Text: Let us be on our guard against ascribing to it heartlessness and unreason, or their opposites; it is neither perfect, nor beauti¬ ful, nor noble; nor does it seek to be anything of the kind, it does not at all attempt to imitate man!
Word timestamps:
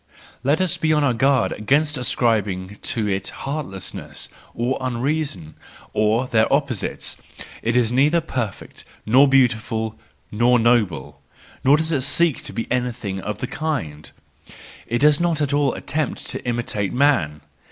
Let 0.41 0.59
us 0.61 0.77
be 0.77 0.91
on 0.93 1.03
our 1.03 1.13
guard 1.13 1.51
against 1.51 1.95
ascribing 1.95 2.77
to 2.81 3.07
it 3.07 3.29
heartlessness 3.45 4.29
and 4.57 4.73
unreason, 4.81 5.53
or 5.93 6.25
their 6.25 6.51
opposites; 6.51 7.17
it 7.61 7.75
is 7.75 7.91
neither 7.91 8.19
perfect, 8.19 8.83
nor 9.05 9.29
beauti¬ 9.29 9.53
ful, 9.59 9.99
nor 10.31 10.57
noble; 10.57 11.21
nor 11.63 11.77
does 11.77 11.91
it 11.91 12.01
seek 12.01 12.41
to 12.45 12.51
be 12.51 12.65
anything 12.71 13.19
of 13.19 13.37
the 13.37 13.45
kind, 13.45 14.09
it 14.87 14.97
does 14.97 15.19
not 15.19 15.39
at 15.39 15.53
all 15.53 15.75
attempt 15.75 16.25
to 16.31 16.43
imitate 16.47 16.91
man! 16.93 17.41